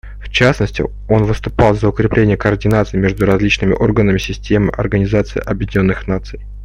В 0.19 0.29
частности, 0.29 0.83
он 1.07 1.25
выступал 1.25 1.75
за 1.75 1.87
укрепление 1.87 2.35
координации 2.35 2.97
между 2.97 3.27
различными 3.27 3.73
органами 3.75 4.17
системы 4.17 4.71
Организации 4.75 5.39
Объединенных 5.39 6.07
Наций. 6.07 6.41